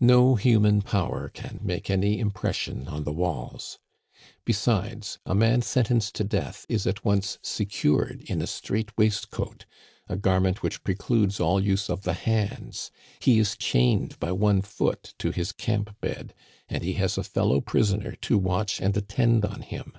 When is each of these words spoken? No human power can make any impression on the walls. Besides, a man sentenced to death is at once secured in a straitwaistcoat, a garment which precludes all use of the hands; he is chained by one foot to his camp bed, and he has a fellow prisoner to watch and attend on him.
No 0.00 0.34
human 0.34 0.82
power 0.82 1.28
can 1.28 1.60
make 1.62 1.88
any 1.88 2.18
impression 2.18 2.88
on 2.88 3.04
the 3.04 3.12
walls. 3.12 3.78
Besides, 4.44 5.20
a 5.24 5.36
man 5.36 5.62
sentenced 5.62 6.16
to 6.16 6.24
death 6.24 6.66
is 6.68 6.84
at 6.84 7.04
once 7.04 7.38
secured 7.42 8.22
in 8.26 8.42
a 8.42 8.48
straitwaistcoat, 8.48 9.66
a 10.08 10.16
garment 10.16 10.64
which 10.64 10.82
precludes 10.82 11.38
all 11.38 11.60
use 11.60 11.88
of 11.88 12.02
the 12.02 12.14
hands; 12.14 12.90
he 13.20 13.38
is 13.38 13.56
chained 13.56 14.18
by 14.18 14.32
one 14.32 14.62
foot 14.62 15.14
to 15.18 15.30
his 15.30 15.52
camp 15.52 15.94
bed, 16.00 16.34
and 16.68 16.82
he 16.82 16.94
has 16.94 17.16
a 17.16 17.22
fellow 17.22 17.60
prisoner 17.60 18.16
to 18.22 18.36
watch 18.36 18.80
and 18.80 18.96
attend 18.96 19.44
on 19.44 19.60
him. 19.62 19.96